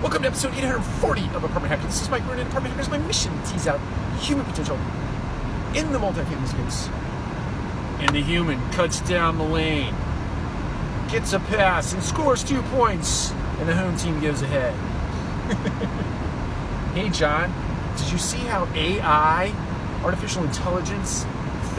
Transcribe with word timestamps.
Welcome 0.00 0.22
to 0.22 0.28
episode 0.28 0.54
840 0.54 1.26
of 1.36 1.44
Apartment 1.44 1.66
Hacker. 1.66 1.86
This 1.86 2.00
is 2.00 2.08
Mike 2.08 2.24
Brewer, 2.24 2.40
Apartment 2.40 2.74
Hackers. 2.74 2.88
My 2.88 2.96
mission 2.96 3.38
to 3.38 3.52
tease 3.52 3.66
out 3.66 3.78
human 4.18 4.46
potential 4.46 4.78
in 5.74 5.92
the 5.92 5.98
multifamily 5.98 6.48
space. 6.48 6.88
And 7.98 8.16
the 8.16 8.22
human 8.22 8.58
cuts 8.70 9.02
down 9.02 9.36
the 9.36 9.44
lane, 9.44 9.94
gets 11.10 11.34
a 11.34 11.38
pass, 11.38 11.92
and 11.92 12.02
scores 12.02 12.42
two 12.42 12.62
points, 12.62 13.32
and 13.58 13.68
the 13.68 13.76
home 13.76 13.94
team 13.98 14.18
goes 14.20 14.40
ahead. 14.40 14.72
hey, 16.94 17.10
John, 17.10 17.52
did 17.98 18.10
you 18.10 18.16
see 18.16 18.38
how 18.38 18.66
AI, 18.74 19.52
artificial 20.02 20.42
intelligence, 20.44 21.26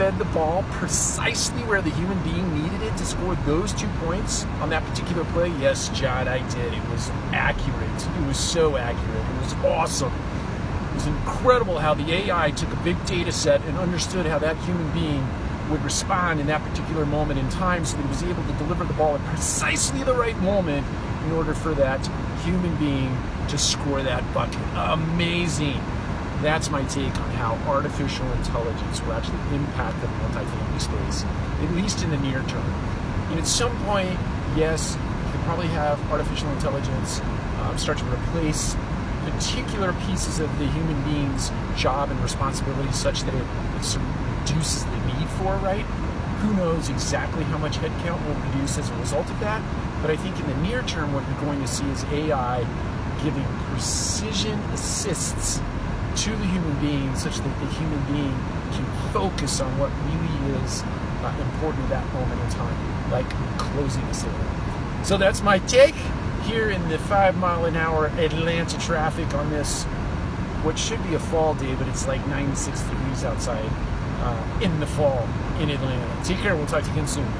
fed 0.02 0.18
the 0.18 0.24
ball 0.34 0.64
precisely 0.72 1.62
where 1.62 1.80
the 1.80 1.90
human 1.90 2.20
being 2.24 2.60
needed 2.60 2.82
it 2.82 2.96
to 2.96 3.06
score 3.06 3.36
those 3.46 3.72
two 3.72 3.86
points 4.00 4.44
on 4.60 4.68
that 4.68 4.84
particular 4.84 5.24
play? 5.26 5.46
Yes, 5.60 5.90
John, 5.90 6.26
I 6.26 6.38
did. 6.50 6.74
It 6.74 6.88
was 6.88 7.08
accurate. 7.32 8.08
It 8.20 8.26
was 8.26 8.36
so 8.36 8.76
accurate. 8.76 9.24
It 9.24 9.42
was 9.42 9.54
awesome. 9.64 10.12
It 10.90 10.94
was 10.94 11.06
incredible 11.06 11.78
how 11.78 11.94
the 11.94 12.12
AI 12.12 12.50
took 12.50 12.72
a 12.72 12.76
big 12.82 12.96
data 13.06 13.30
set 13.30 13.62
and 13.62 13.78
understood 13.78 14.26
how 14.26 14.40
that 14.40 14.56
human 14.64 14.92
being 14.92 15.24
would 15.70 15.84
respond 15.84 16.40
in 16.40 16.48
that 16.48 16.68
particular 16.68 17.06
moment 17.06 17.38
in 17.38 17.48
time 17.50 17.84
so 17.84 17.96
that 17.96 18.02
he 18.02 18.08
was 18.08 18.24
able 18.24 18.42
to 18.42 18.52
deliver 18.54 18.82
the 18.82 18.94
ball 18.94 19.14
at 19.14 19.24
precisely 19.26 20.02
the 20.02 20.14
right 20.14 20.36
moment 20.38 20.84
in 21.26 21.30
order 21.30 21.54
for 21.54 21.74
that 21.74 22.04
human 22.42 22.74
being 22.74 23.16
to 23.46 23.56
score 23.56 24.02
that 24.02 24.24
bucket. 24.34 24.58
Amazing. 24.74 25.80
That's 26.42 26.70
my 26.70 26.82
take 26.86 27.16
on 27.20 27.30
how 27.30 27.54
artificial 27.70 28.30
intelligence 28.32 29.00
will 29.02 29.12
actually 29.12 29.38
impact 29.54 30.00
the 30.00 30.08
multifamily 30.08 30.80
space, 30.80 31.24
at 31.62 31.70
least 31.76 32.02
in 32.02 32.10
the 32.10 32.16
near 32.16 32.42
term. 32.48 32.66
And 33.30 33.38
at 33.38 33.46
some 33.46 33.70
point, 33.84 34.18
yes, 34.56 34.98
you 35.32 35.38
probably 35.44 35.68
have 35.68 36.00
artificial 36.10 36.50
intelligence 36.50 37.20
um, 37.60 37.78
start 37.78 37.98
to 37.98 38.04
replace 38.06 38.74
particular 39.30 39.92
pieces 40.06 40.40
of 40.40 40.50
the 40.58 40.66
human 40.66 41.00
being's 41.04 41.52
job 41.76 42.10
and 42.10 42.18
responsibility 42.20 42.90
such 42.90 43.22
that 43.22 43.34
it, 43.34 43.46
it 43.76 43.98
reduces 44.40 44.84
the 44.84 44.98
need 45.14 45.28
for, 45.38 45.54
right? 45.58 45.84
Who 46.42 46.54
knows 46.54 46.88
exactly 46.88 47.44
how 47.44 47.58
much 47.58 47.76
headcount 47.76 48.20
will 48.26 48.34
reduce 48.50 48.78
as 48.78 48.90
a 48.90 48.96
result 48.96 49.30
of 49.30 49.38
that? 49.38 49.62
But 50.02 50.10
I 50.10 50.16
think 50.16 50.36
in 50.40 50.48
the 50.48 50.56
near 50.56 50.82
term, 50.82 51.12
what 51.12 51.22
you're 51.28 51.40
going 51.40 51.60
to 51.60 51.68
see 51.68 51.86
is 51.86 52.02
AI 52.06 52.66
giving 53.22 53.46
precision 53.70 54.58
assists 54.72 55.60
to 56.16 56.30
the 56.30 56.46
human 56.46 56.78
being 56.80 57.14
such 57.16 57.36
that 57.38 57.60
the 57.60 57.66
human 57.74 58.02
being 58.12 58.34
can 58.72 58.84
focus 59.12 59.60
on 59.60 59.70
what 59.78 59.90
really 60.06 60.62
is 60.64 60.82
uh, 61.22 61.34
important 61.52 61.84
at 61.84 61.90
that 61.90 62.12
moment 62.12 62.40
in 62.40 62.50
time, 62.50 63.10
like 63.10 63.28
closing 63.58 64.02
a 64.04 64.14
sale. 64.14 64.32
So 65.04 65.16
that's 65.16 65.42
my 65.42 65.58
take 65.60 65.94
here 66.44 66.70
in 66.70 66.88
the 66.88 66.98
five 66.98 67.36
mile 67.36 67.64
an 67.64 67.76
hour 67.76 68.06
Atlanta 68.18 68.78
traffic 68.78 69.32
on 69.34 69.50
this, 69.50 69.84
what 70.64 70.78
should 70.78 71.02
be 71.04 71.14
a 71.14 71.18
fall 71.18 71.54
day, 71.54 71.74
but 71.74 71.88
it's 71.88 72.06
like 72.06 72.24
96 72.28 72.80
degrees 72.82 73.24
outside 73.24 73.70
uh, 74.20 74.58
in 74.60 74.78
the 74.80 74.86
fall 74.86 75.28
in 75.60 75.70
Atlanta. 75.70 76.24
Take 76.24 76.38
care. 76.38 76.54
We'll 76.54 76.66
talk 76.66 76.82
to 76.82 76.86
you 76.88 76.92
again 76.94 77.08
soon. 77.08 77.32